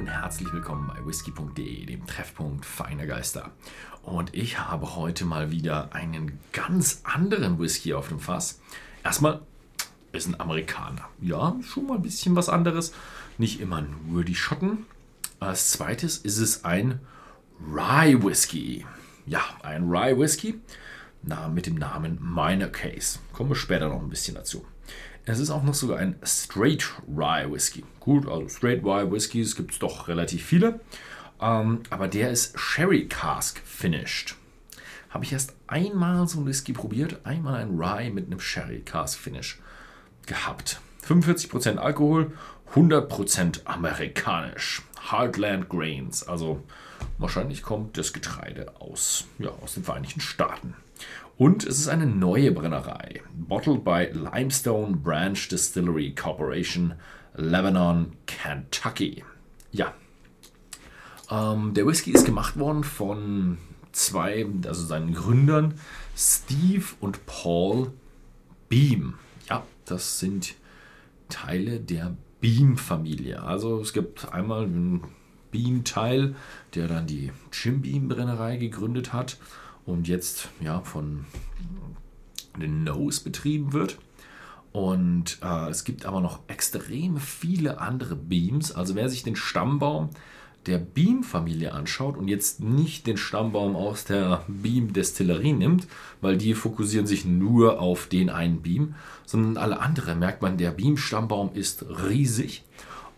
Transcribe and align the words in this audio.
und 0.00 0.06
herzlich 0.06 0.50
willkommen 0.50 0.86
bei 0.86 1.06
whisky.de, 1.06 1.84
dem 1.84 2.06
Treffpunkt 2.06 2.64
feiner 2.64 3.04
Geister. 3.04 3.50
Und 4.02 4.34
ich 4.34 4.58
habe 4.58 4.96
heute 4.96 5.26
mal 5.26 5.50
wieder 5.50 5.94
einen 5.94 6.38
ganz 6.54 7.02
anderen 7.04 7.58
Whisky 7.58 7.92
auf 7.92 8.08
dem 8.08 8.18
Fass. 8.18 8.62
Erstmal 9.04 9.42
ist 10.12 10.26
ein 10.26 10.40
Amerikaner. 10.40 11.06
Ja, 11.20 11.54
schon 11.60 11.86
mal 11.86 11.96
ein 11.96 12.02
bisschen 12.02 12.34
was 12.34 12.48
anderes. 12.48 12.94
Nicht 13.36 13.60
immer 13.60 13.84
nur 14.08 14.24
die 14.24 14.34
Schotten. 14.34 14.86
Als 15.38 15.72
zweites 15.72 16.16
ist 16.16 16.38
es 16.38 16.64
ein 16.64 17.00
Rye 17.70 18.22
Whisky. 18.22 18.86
Ja, 19.26 19.42
ein 19.62 19.84
Rye 19.90 20.18
Whisky 20.18 20.62
mit 21.22 21.66
dem 21.66 21.76
Namen 21.76 22.18
Minor 22.20 22.68
Case. 22.68 23.18
Kommen 23.32 23.50
wir 23.50 23.56
später 23.56 23.88
noch 23.88 24.00
ein 24.00 24.08
bisschen 24.08 24.34
dazu. 24.34 24.64
Es 25.26 25.38
ist 25.38 25.50
auch 25.50 25.62
noch 25.62 25.74
sogar 25.74 25.98
ein 25.98 26.16
Straight 26.24 26.90
Rye 27.06 27.50
Whisky. 27.50 27.84
Gut, 28.00 28.26
also 28.26 28.48
Straight 28.48 28.82
Rye 28.82 29.10
Whiskys 29.10 29.54
gibt 29.54 29.72
es 29.72 29.78
doch 29.78 30.08
relativ 30.08 30.44
viele. 30.44 30.80
Ähm, 31.40 31.82
aber 31.90 32.08
der 32.08 32.30
ist 32.30 32.58
Sherry 32.58 33.06
Cask 33.06 33.60
finished. 33.64 34.36
Habe 35.10 35.24
ich 35.24 35.32
erst 35.32 35.54
einmal 35.66 36.26
so 36.26 36.40
ein 36.40 36.46
Whisky 36.46 36.72
probiert. 36.72 37.20
Einmal 37.24 37.56
ein 37.56 37.78
Rye 37.78 38.10
mit 38.10 38.26
einem 38.26 38.40
Sherry 38.40 38.80
Cask 38.80 39.18
Finish 39.18 39.60
gehabt. 40.26 40.80
45% 41.06 41.76
Alkohol, 41.76 42.32
100% 42.74 43.66
amerikanisch. 43.66 44.82
Heartland 45.10 45.68
Grains. 45.68 46.22
Also 46.22 46.62
wahrscheinlich 47.18 47.62
kommt 47.62 47.96
das 47.96 48.12
Getreide 48.12 48.80
aus, 48.80 49.26
ja, 49.38 49.50
aus 49.62 49.74
den 49.74 49.84
Vereinigten 49.84 50.20
Staaten. 50.20 50.74
Und 51.36 51.64
es 51.64 51.78
ist 51.78 51.88
eine 51.88 52.06
neue 52.06 52.52
Brennerei. 52.52 53.22
Bottled 53.34 53.84
by 53.84 54.10
Limestone 54.12 54.96
Branch 54.96 55.38
Distillery 55.50 56.14
Corporation, 56.14 56.94
Lebanon, 57.34 58.12
Kentucky. 58.26 59.24
Ja. 59.72 59.94
Ähm, 61.30 61.72
der 61.74 61.86
Whisky 61.86 62.12
ist 62.12 62.26
gemacht 62.26 62.58
worden 62.58 62.84
von 62.84 63.58
zwei, 63.92 64.46
also 64.66 64.84
seinen 64.84 65.14
Gründern, 65.14 65.74
Steve 66.16 66.84
und 67.00 67.24
Paul 67.26 67.92
Beam. 68.68 69.14
Ja, 69.48 69.64
das 69.86 70.18
sind 70.18 70.54
Teile 71.28 71.80
der 71.80 72.16
Beam-Familie. 72.40 73.42
Also 73.42 73.80
es 73.80 73.92
gibt 73.92 74.32
einmal 74.32 74.64
einen 74.64 75.04
Beam-Teil, 75.50 76.34
der 76.74 76.88
dann 76.88 77.06
die 77.06 77.32
Jim 77.52 77.82
Beam-Brennerei 77.82 78.56
gegründet 78.56 79.12
hat 79.12 79.38
und 79.86 80.08
jetzt 80.08 80.48
ja 80.60 80.80
von 80.80 81.24
den 82.60 82.84
Nose 82.84 83.22
betrieben 83.22 83.72
wird. 83.72 83.98
Und 84.72 85.38
äh, 85.42 85.68
es 85.68 85.84
gibt 85.84 86.06
aber 86.06 86.20
noch 86.20 86.40
extrem 86.46 87.16
viele 87.18 87.80
andere 87.80 88.14
Beams. 88.14 88.72
Also 88.72 88.94
wer 88.94 89.08
sich 89.08 89.22
den 89.22 89.36
Stammbaum 89.36 90.10
der 90.66 90.78
Beam-Familie 90.78 91.72
anschaut 91.72 92.16
und 92.16 92.28
jetzt 92.28 92.60
nicht 92.60 93.06
den 93.06 93.16
Stammbaum 93.16 93.74
aus 93.76 94.04
der 94.04 94.44
Beam-Destillerie 94.46 95.54
nimmt, 95.54 95.86
weil 96.20 96.36
die 96.36 96.54
fokussieren 96.54 97.06
sich 97.06 97.24
nur 97.24 97.80
auf 97.80 98.06
den 98.06 98.28
einen 98.28 98.60
Beam, 98.60 98.94
sondern 99.24 99.56
alle 99.56 99.80
anderen 99.80 100.18
merkt 100.18 100.42
man, 100.42 100.58
der 100.58 100.70
Beam-Stammbaum 100.70 101.52
ist 101.54 101.84
riesig 101.88 102.62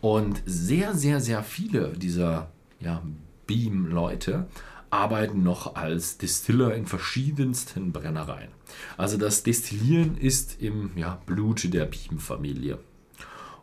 und 0.02 0.42
sehr, 0.44 0.94
sehr, 0.94 1.20
sehr 1.20 1.42
viele 1.42 1.94
dieser 1.96 2.50
ja, 2.80 3.02
Beam-Leute 3.46 4.48
arbeiten 4.90 5.42
noch 5.42 5.76
als 5.76 6.18
Distiller 6.18 6.74
in 6.74 6.86
verschiedensten 6.86 7.92
Brennereien. 7.92 8.50
Also 8.98 9.16
das 9.16 9.44
Destillieren 9.44 10.18
ist 10.18 10.60
im 10.60 10.90
ja, 10.96 11.22
Blute 11.24 11.70
der 11.70 11.86
Beam-Familie. 11.86 12.78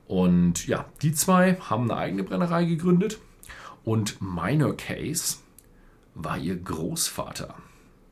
Und 0.07 0.65
ja, 0.65 0.85
die 1.03 1.13
zwei 1.13 1.55
haben 1.57 1.91
eine 1.91 1.99
eigene 1.99 2.23
Brennerei 2.23 2.63
gegründet 2.63 3.19
und 3.83 4.19
Minor 4.21 4.75
Case 4.75 5.37
war 6.15 6.37
ihr 6.37 6.55
Großvater. 6.55 7.53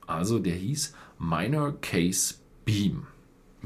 Also 0.05 0.37
der 0.37 0.55
hieß 0.55 0.93
Minor 1.17 1.79
Case 1.79 2.35
Beam. 2.65 3.07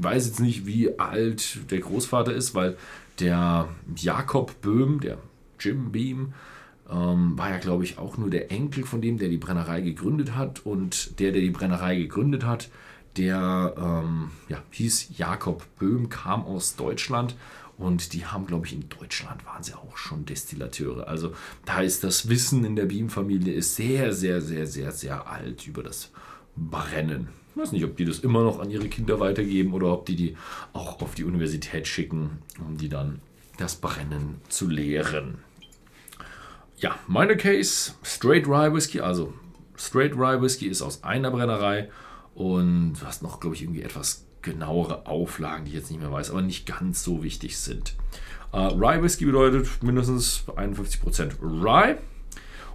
Weiß 0.02 0.26
jetzt 0.26 0.40
nicht, 0.40 0.66
wie 0.66 0.98
alt 0.98 1.70
der 1.70 1.80
Großvater 1.80 2.32
ist, 2.32 2.54
weil 2.54 2.76
der 3.20 3.68
Jakob 3.96 4.60
Böhm, 4.60 5.00
der 5.00 5.18
Jim 5.60 5.92
Beam, 5.92 6.34
ähm, 6.90 7.38
war 7.38 7.50
ja, 7.50 7.58
glaube 7.58 7.84
ich, 7.84 7.98
auch 7.98 8.16
nur 8.16 8.30
der 8.30 8.50
Enkel 8.50 8.84
von 8.84 9.00
dem, 9.00 9.18
der 9.18 9.28
die 9.28 9.38
Brennerei 9.38 9.80
gegründet 9.80 10.34
hat. 10.34 10.66
Und 10.66 11.18
der, 11.20 11.32
der 11.32 11.40
die 11.40 11.50
Brennerei 11.50 11.96
gegründet 11.96 12.44
hat, 12.44 12.70
der 13.16 13.74
ähm, 13.76 14.30
ja, 14.48 14.62
hieß 14.70 15.16
Jakob 15.16 15.64
Böhm, 15.78 16.08
kam 16.08 16.44
aus 16.44 16.76
Deutschland. 16.76 17.36
Und 17.78 18.12
die 18.12 18.26
haben, 18.26 18.46
glaube 18.46 18.66
ich, 18.66 18.74
in 18.74 18.88
Deutschland 18.88 19.44
waren 19.46 19.62
sie 19.62 19.74
auch 19.74 19.96
schon 19.96 20.24
Destillateure. 20.24 21.08
Also 21.08 21.32
da 21.64 21.80
ist 21.80 22.04
das 22.04 22.28
Wissen 22.28 22.64
in 22.64 22.76
der 22.76 22.86
Beam-Familie 22.86 23.60
sehr, 23.62 24.12
sehr, 24.12 24.40
sehr, 24.40 24.66
sehr, 24.66 24.92
sehr 24.92 25.26
alt 25.26 25.66
über 25.66 25.82
das 25.82 26.10
Brennen. 26.54 27.28
Ich 27.54 27.60
weiß 27.60 27.72
nicht, 27.72 27.84
ob 27.84 27.96
die 27.96 28.06
das 28.06 28.20
immer 28.20 28.42
noch 28.42 28.60
an 28.60 28.70
ihre 28.70 28.88
Kinder 28.88 29.20
weitergeben 29.20 29.74
oder 29.74 29.92
ob 29.92 30.06
die 30.06 30.16
die 30.16 30.36
auch 30.72 31.00
auf 31.02 31.14
die 31.14 31.24
Universität 31.24 31.86
schicken, 31.86 32.38
um 32.58 32.78
die 32.78 32.88
dann 32.88 33.20
das 33.58 33.76
Brennen 33.76 34.40
zu 34.48 34.68
lehren. 34.68 35.38
Ja, 36.78 36.98
meine 37.06 37.36
Case, 37.36 37.92
Straight 38.02 38.46
Rye 38.48 38.72
Whisky, 38.72 39.00
also 39.00 39.34
Straight 39.76 40.14
Rye 40.14 40.40
Whisky 40.40 40.66
ist 40.66 40.80
aus 40.80 41.04
einer 41.04 41.30
Brennerei 41.30 41.90
und 42.34 42.94
du 42.94 43.06
hast 43.06 43.22
noch, 43.22 43.38
glaube 43.38 43.54
ich, 43.54 43.62
irgendwie 43.62 43.82
etwas 43.82 44.24
genauere 44.40 45.06
Auflagen, 45.06 45.64
die 45.64 45.70
ich 45.70 45.76
jetzt 45.76 45.90
nicht 45.90 46.00
mehr 46.00 46.10
weiß, 46.10 46.30
aber 46.30 46.42
nicht 46.42 46.66
ganz 46.66 47.04
so 47.04 47.22
wichtig 47.22 47.58
sind. 47.58 47.94
Äh, 48.52 48.58
Rye 48.58 49.02
Whisky 49.02 49.26
bedeutet 49.26 49.68
mindestens 49.82 50.44
51% 50.48 51.32
Rye. 51.40 51.98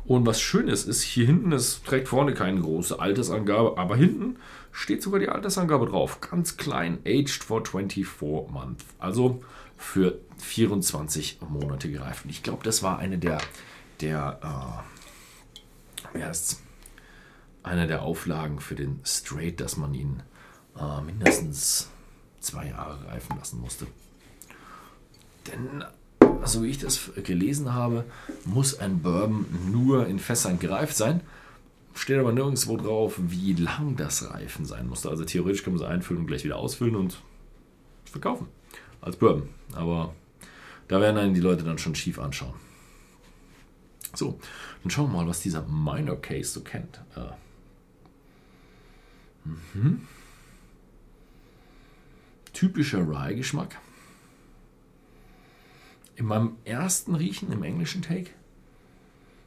Und 0.08 0.26
was 0.26 0.40
schön 0.40 0.68
ist, 0.70 0.88
ist 0.88 1.02
hier 1.02 1.26
hinten, 1.26 1.52
es 1.52 1.84
trägt 1.84 2.08
vorne 2.08 2.34
keine 2.34 2.62
große 2.62 2.98
Altersangabe, 3.00 3.78
aber 3.78 3.98
hinten 3.98 4.38
steht 4.72 5.04
sogar 5.04 5.20
die 5.20 5.30
Altersangabe 5.30 5.88
drauf. 5.88 6.22
Ganz 6.22 6.56
klein, 6.56 7.00
aged 7.06 7.44
for 7.44 7.66
24 7.66 8.06
months. 8.50 8.86
Also 9.00 9.44
für 9.76 10.20
24 10.38 11.40
Monate 11.50 11.92
gereift. 11.92 12.24
Und 12.24 12.32
ich 12.32 12.42
glaube, 12.42 12.64
das 12.64 12.84
war 12.84 13.00
eine 13.00 13.18
der 13.18 13.40
der, 14.02 14.84
äh, 16.04 16.08
wer 16.14 16.32
ist 16.32 16.62
einer 17.64 17.88
der 17.88 18.02
Auflagen 18.02 18.60
für 18.60 18.76
den 18.76 19.02
Straight, 19.04 19.60
dass 19.60 19.78
man 19.78 19.94
ihn 19.94 20.24
äh, 20.80 21.02
mindestens 21.02 21.90
zwei 22.40 22.68
Jahre 22.68 23.06
reifen 23.08 23.38
lassen 23.38 23.60
musste. 23.60 23.88
Denn, 25.48 25.84
so 26.48 26.64
wie 26.64 26.70
ich 26.70 26.78
das 26.78 27.12
gelesen 27.24 27.74
habe, 27.74 28.06
muss 28.46 28.80
ein 28.80 29.02
Bourbon 29.02 29.46
nur 29.72 30.08
in 30.08 30.20
Fässern 30.20 30.60
gereift 30.60 30.96
sein. 30.96 31.22
Steht 31.94 32.20
aber 32.20 32.32
nirgendwo 32.32 32.78
drauf, 32.78 33.16
wie 33.18 33.54
lang 33.54 33.96
das 33.96 34.30
Reifen 34.30 34.66
sein 34.66 34.88
musste. 34.88 35.10
Also 35.10 35.26
theoretisch 35.26 35.64
kann 35.64 35.74
man 35.74 35.82
es 35.82 35.88
einfüllen 35.88 36.22
und 36.22 36.28
gleich 36.28 36.44
wieder 36.44 36.58
ausfüllen 36.58 36.96
und 36.96 37.18
verkaufen. 38.06 38.48
Als 39.02 39.16
Bourbon. 39.16 39.50
Aber 39.74 40.14
da 40.88 41.02
werden 41.02 41.18
einen 41.18 41.34
die 41.34 41.42
Leute 41.42 41.64
dann 41.64 41.78
schon 41.78 41.96
schief 41.96 42.20
anschauen. 42.20 42.54
So, 44.14 44.40
dann 44.84 44.92
schauen 44.92 45.12
wir 45.12 45.18
mal, 45.18 45.28
was 45.28 45.42
dieser 45.42 45.64
Minor 45.64 46.22
Case 46.22 46.52
so 46.52 46.62
kennt. 46.62 47.02
Äh. 47.16 47.30
Mhm. 49.74 50.02
Typischer 52.54 53.08
Rye-Geschmack. 53.08 53.78
In 56.18 56.26
meinem 56.26 56.58
ersten 56.66 57.14
Riechen 57.14 57.52
im 57.52 57.62
englischen 57.62 58.02
Take 58.02 58.32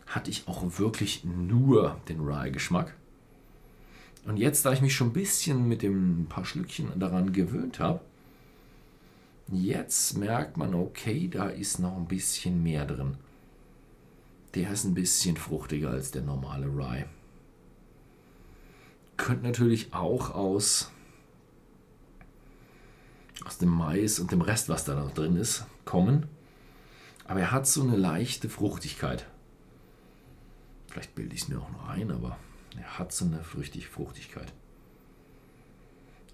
hatte 0.06 0.30
ich 0.30 0.46
auch 0.46 0.78
wirklich 0.78 1.24
nur 1.24 2.00
den 2.08 2.20
Rye-Geschmack. 2.20 2.94
Und 4.24 4.36
jetzt, 4.36 4.64
da 4.64 4.72
ich 4.72 4.80
mich 4.80 4.94
schon 4.94 5.08
ein 5.08 5.12
bisschen 5.12 5.66
mit 5.66 5.82
dem 5.82 6.26
paar 6.28 6.44
Schlückchen 6.44 6.96
daran 7.00 7.32
gewöhnt 7.32 7.80
habe, 7.80 8.00
jetzt 9.50 10.16
merkt 10.16 10.58
man, 10.58 10.74
okay, 10.74 11.26
da 11.26 11.48
ist 11.48 11.80
noch 11.80 11.96
ein 11.96 12.06
bisschen 12.06 12.62
mehr 12.62 12.86
drin. 12.86 13.16
Der 14.54 14.70
ist 14.70 14.84
ein 14.84 14.94
bisschen 14.94 15.36
fruchtiger 15.36 15.90
als 15.90 16.12
der 16.12 16.22
normale 16.22 16.66
Rye. 16.66 17.04
Könnte 19.16 19.44
natürlich 19.44 19.92
auch 19.92 20.36
aus, 20.36 20.92
aus 23.44 23.58
dem 23.58 23.70
Mais 23.70 24.20
und 24.20 24.30
dem 24.30 24.40
Rest, 24.40 24.68
was 24.68 24.84
da 24.84 24.94
noch 24.94 25.12
drin 25.12 25.34
ist, 25.34 25.66
kommen. 25.84 26.26
Aber 27.30 27.38
er 27.38 27.52
hat 27.52 27.64
so 27.64 27.82
eine 27.82 27.94
leichte 27.94 28.48
Fruchtigkeit. 28.48 29.24
Vielleicht 30.88 31.14
bilde 31.14 31.32
ich 31.32 31.42
es 31.42 31.48
mir 31.48 31.60
auch 31.60 31.70
noch 31.70 31.88
ein, 31.88 32.10
aber 32.10 32.36
er 32.76 32.98
hat 32.98 33.12
so 33.12 33.24
eine 33.24 33.44
früchtig 33.44 33.86
Fruchtigkeit. 33.86 34.52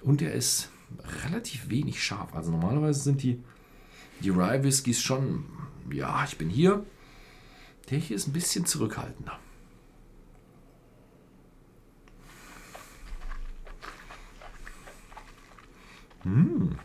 Und 0.01 0.23
er 0.23 0.33
ist 0.33 0.71
relativ 1.23 1.69
wenig 1.69 2.03
scharf. 2.03 2.35
Also 2.35 2.51
normalerweise 2.51 2.99
sind 3.01 3.23
die, 3.23 3.45
die 4.21 4.31
Rye 4.31 4.63
Whiskys 4.63 5.03
schon, 5.03 5.45
ja, 5.93 6.25
ich 6.25 6.39
bin 6.39 6.49
hier, 6.49 6.83
der 7.91 7.99
hier 7.99 8.17
ist 8.17 8.29
ein 8.29 8.33
bisschen 8.33 8.65
zurückhaltender. 8.65 9.39
Mmh. 16.25 16.31
Hm, 16.31 16.79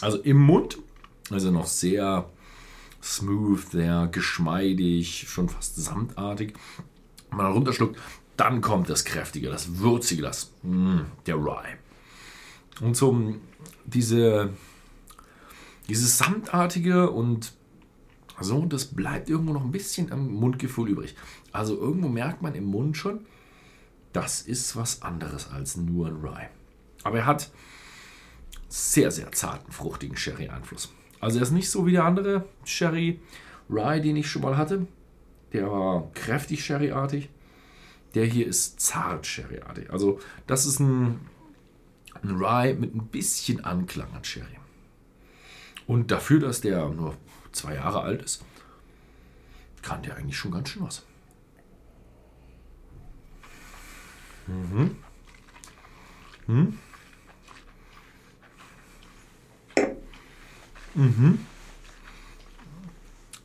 also 0.00 0.18
im 0.18 0.38
Mund 0.38 0.78
ist 1.30 1.44
er 1.44 1.50
noch 1.50 1.66
sehr 1.66 2.28
smooth, 3.02 3.70
sehr 3.70 4.08
geschmeidig, 4.10 5.26
schon 5.28 5.48
fast 5.48 5.76
samtartig. 5.76 6.54
Wenn 7.30 7.38
man 7.38 7.52
runterschluckt, 7.52 7.98
dann 8.36 8.60
kommt 8.60 8.88
das 8.88 9.04
Kräftige, 9.04 9.48
das 9.48 9.78
Würzige, 9.78 10.22
das 10.22 10.52
mm, 10.62 11.00
der 11.26 11.36
Rye. 11.36 11.76
Und 12.80 12.96
so 12.96 13.34
diese, 13.84 14.50
dieses 15.88 16.18
Samtartige 16.18 17.10
und 17.10 17.52
so, 18.40 18.64
das 18.64 18.86
bleibt 18.86 19.28
irgendwo 19.28 19.52
noch 19.52 19.64
ein 19.64 19.72
bisschen 19.72 20.10
am 20.12 20.32
Mundgefühl 20.32 20.88
übrig. 20.88 21.14
Also 21.52 21.76
irgendwo 21.76 22.08
merkt 22.08 22.40
man 22.40 22.54
im 22.54 22.64
Mund 22.64 22.96
schon, 22.96 23.20
das 24.12 24.40
ist 24.40 24.76
was 24.76 25.02
anderes 25.02 25.50
als 25.50 25.76
nur 25.76 26.08
ein 26.08 26.16
Rye. 26.16 26.48
Aber 27.04 27.18
er 27.18 27.26
hat 27.26 27.50
sehr, 28.70 29.10
sehr 29.10 29.30
zarten, 29.32 29.72
fruchtigen 29.72 30.16
Sherry-Einfluss. 30.16 30.92
Also 31.18 31.38
er 31.38 31.42
ist 31.42 31.50
nicht 31.50 31.68
so 31.68 31.86
wie 31.86 31.92
der 31.92 32.04
andere 32.04 32.46
Sherry 32.64 33.20
Rye, 33.68 34.00
den 34.00 34.16
ich 34.16 34.30
schon 34.30 34.42
mal 34.42 34.56
hatte. 34.56 34.86
Der 35.52 35.70
war 35.70 36.10
kräftig 36.14 36.64
Sherry-artig. 36.64 37.28
Der 38.14 38.24
hier 38.24 38.46
ist 38.46 38.80
zart 38.80 39.26
Sherry-artig. 39.26 39.90
Also 39.90 40.20
das 40.46 40.66
ist 40.66 40.78
ein, 40.78 41.20
ein 42.22 42.30
Rye 42.30 42.74
mit 42.74 42.94
ein 42.94 43.06
bisschen 43.08 43.64
Anklang 43.64 44.12
an 44.14 44.24
Sherry. 44.24 44.46
Und 45.86 46.12
dafür, 46.12 46.38
dass 46.38 46.60
der 46.60 46.88
nur 46.88 47.16
zwei 47.50 47.74
Jahre 47.74 48.02
alt 48.02 48.22
ist, 48.22 48.44
kann 49.82 50.02
der 50.02 50.16
eigentlich 50.16 50.36
schon 50.36 50.52
ganz 50.52 50.68
schön 50.68 50.84
was. 50.84 51.04
Mhm. 54.46 54.96
Hm. 56.46 56.78
Mhm. 61.00 61.38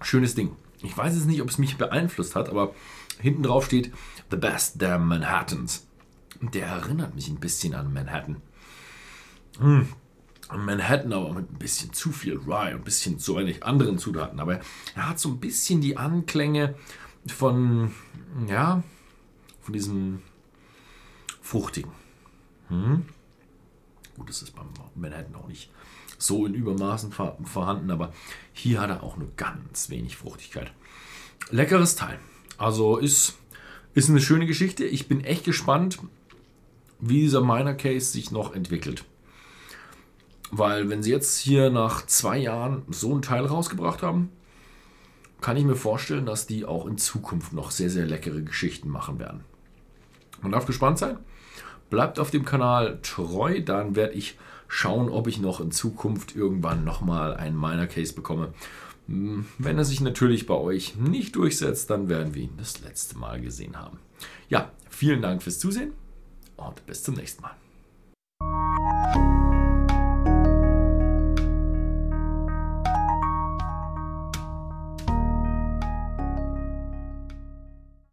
Schönes 0.02 0.36
Ding. 0.36 0.52
Ich 0.84 0.96
weiß 0.96 1.16
jetzt 1.16 1.26
nicht, 1.26 1.42
ob 1.42 1.50
es 1.50 1.58
mich 1.58 1.78
beeinflusst 1.78 2.36
hat, 2.36 2.50
aber 2.50 2.76
hinten 3.20 3.44
drauf 3.44 3.66
steht 3.66 3.94
The 4.30 4.38
Best 4.38 4.82
der 4.82 5.00
Manhattans. 5.00 5.88
Der 6.42 6.68
erinnert 6.68 7.16
mich 7.16 7.30
ein 7.30 7.40
bisschen 7.40 7.74
an 7.74 7.94
Manhattan. 7.94 8.42
Hm. 9.60 9.88
Manhattan 10.54 11.14
aber 11.14 11.34
mit 11.34 11.50
ein 11.50 11.58
bisschen 11.58 11.94
zu 11.94 12.12
viel 12.12 12.38
Rye 12.38 12.74
und 12.74 12.82
ein 12.82 12.84
bisschen 12.84 13.20
zu 13.20 13.38
wenig 13.38 13.64
anderen 13.64 13.98
Zutaten. 13.98 14.40
Aber 14.40 14.60
er 14.96 15.10
hat 15.10 15.20
so 15.20 15.30
ein 15.30 15.40
bisschen 15.40 15.80
die 15.80 15.98
Anklänge 15.98 16.76
von, 17.26 17.92
ja, 18.48 18.84
von 19.62 19.74
diesem 19.74 20.22
Fruchtigen. 21.42 21.92
Hm? 22.68 23.06
Gut, 24.16 24.30
das 24.30 24.42
ist 24.42 24.56
beim 24.56 24.68
Manhattan 24.96 25.36
auch 25.36 25.48
nicht 25.48 25.70
so 26.18 26.46
in 26.46 26.54
Übermaßen 26.54 27.12
vorhanden, 27.12 27.92
aber 27.92 28.14
hier 28.54 28.80
hat 28.80 28.90
er 28.90 29.04
auch 29.04 29.18
nur 29.18 29.30
ganz 29.36 29.90
wenig 29.90 30.16
Fruchtigkeit. 30.16 30.72
Leckeres 31.50 31.96
Teil. 31.96 32.20
Also 32.58 32.98
ist, 32.98 33.38
ist 33.94 34.10
eine 34.10 34.22
schöne 34.22 34.46
Geschichte. 34.46 34.86
Ich 34.86 35.08
bin 35.08 35.24
echt 35.24 35.44
gespannt, 35.44 36.00
wie 37.00 37.22
dieser 37.22 37.42
Minor 37.42 37.74
Case 37.74 38.12
sich 38.12 38.32
noch 38.32 38.56
entwickelt. 38.56 39.04
Weil 40.52 40.90
wenn 40.90 41.04
sie 41.04 41.12
jetzt 41.12 41.38
hier 41.38 41.70
nach 41.70 42.06
zwei 42.06 42.38
Jahren 42.38 42.84
so 42.90 43.14
ein 43.14 43.22
Teil 43.22 43.46
rausgebracht 43.46 44.02
haben, 44.02 44.30
kann 45.42 45.58
ich 45.58 45.66
mir 45.66 45.76
vorstellen, 45.76 46.26
dass 46.26 46.48
die 46.48 46.66
auch 46.66 46.86
in 46.86 46.98
Zukunft 46.98 47.52
noch 47.52 47.72
sehr, 47.72 47.90
sehr 47.90 48.06
leckere 48.06 48.42
Geschichten 48.42 48.90
machen 48.90 49.20
werden. 49.20 49.44
Man 50.42 50.52
darf 50.52 50.66
gespannt 50.66 50.98
sein. 50.98 51.18
Bleibt 51.96 52.20
auf 52.20 52.30
dem 52.30 52.44
Kanal 52.44 53.00
treu, 53.04 53.62
dann 53.62 53.96
werde 53.96 54.16
ich 54.16 54.38
schauen, 54.68 55.08
ob 55.08 55.28
ich 55.28 55.40
noch 55.40 55.62
in 55.62 55.72
Zukunft 55.72 56.36
irgendwann 56.36 56.84
nochmal 56.84 57.36
einen 57.36 57.58
Minor 57.58 57.86
Case 57.86 58.14
bekomme. 58.14 58.54
Hm, 59.08 59.46
wenn 59.60 59.78
er 59.78 59.86
sich 59.86 60.02
natürlich 60.02 60.46
bei 60.46 60.56
euch 60.56 60.98
nicht 60.98 61.38
durchsetzt, 61.38 61.90
dann 61.90 62.10
werden 62.10 62.36
wir 62.36 62.42
ihn 62.42 62.58
das 62.58 62.82
letzte 62.82 63.18
Mal 63.18 63.40
gesehen 63.40 63.78
haben. 63.78 64.00
Ja, 64.50 64.74
vielen 64.90 65.22
Dank 65.22 65.42
fürs 65.42 65.58
Zusehen 65.58 65.94
und 66.58 66.86
bis 66.86 67.02
zum 67.02 67.16
nächsten 67.16 67.44
Mal. 67.44 67.56